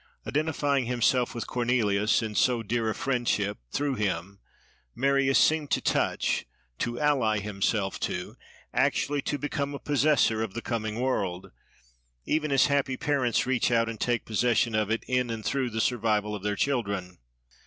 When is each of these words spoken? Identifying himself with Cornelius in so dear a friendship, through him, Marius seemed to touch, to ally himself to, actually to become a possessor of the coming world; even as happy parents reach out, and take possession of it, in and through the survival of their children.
Identifying 0.25 0.85
himself 0.87 1.35
with 1.35 1.45
Cornelius 1.45 2.23
in 2.23 2.33
so 2.33 2.63
dear 2.63 2.89
a 2.89 2.95
friendship, 2.95 3.59
through 3.71 3.93
him, 3.93 4.39
Marius 4.95 5.37
seemed 5.37 5.69
to 5.69 5.79
touch, 5.79 6.47
to 6.79 6.99
ally 6.99 7.37
himself 7.37 7.99
to, 7.99 8.35
actually 8.73 9.21
to 9.21 9.37
become 9.37 9.75
a 9.75 9.79
possessor 9.79 10.41
of 10.41 10.55
the 10.55 10.61
coming 10.63 10.99
world; 10.99 11.51
even 12.25 12.51
as 12.51 12.65
happy 12.65 12.97
parents 12.97 13.45
reach 13.45 13.69
out, 13.69 13.87
and 13.87 13.99
take 13.99 14.25
possession 14.25 14.73
of 14.73 14.89
it, 14.89 15.03
in 15.07 15.29
and 15.29 15.45
through 15.45 15.69
the 15.69 15.79
survival 15.79 16.33
of 16.33 16.41
their 16.41 16.55
children. 16.55 17.19